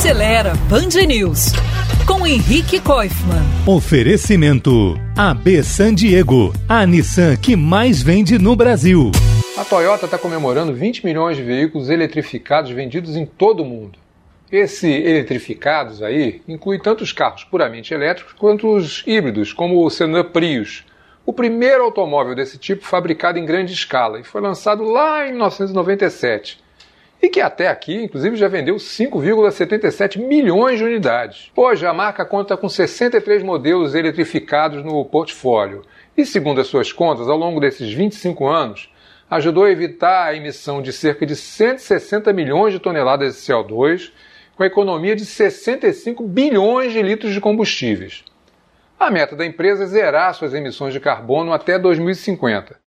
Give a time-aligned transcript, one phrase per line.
[0.00, 1.52] Acelera Band News
[2.06, 3.44] com Henrique Koifman.
[3.66, 9.12] Oferecimento AB San Diego, a Nissan que mais vende no Brasil.
[9.58, 13.98] A Toyota está comemorando 20 milhões de veículos eletrificados vendidos em todo o mundo.
[14.50, 20.24] Esse eletrificados aí inclui tanto os carros puramente elétricos quanto os híbridos, como o Sedan
[20.24, 20.82] Prius,
[21.26, 26.69] o primeiro automóvel desse tipo fabricado em grande escala e foi lançado lá em 1997
[27.22, 31.50] e que até aqui, inclusive, já vendeu 5,77 milhões de unidades.
[31.54, 35.82] Hoje, a marca conta com 63 modelos eletrificados no portfólio
[36.16, 38.90] e, segundo as suas contas, ao longo desses 25 anos,
[39.30, 44.10] ajudou a evitar a emissão de cerca de 160 milhões de toneladas de CO2,
[44.56, 48.24] com a economia de 65 bilhões de litros de combustíveis.
[48.98, 52.80] A meta da empresa é zerar suas emissões de carbono até 2050.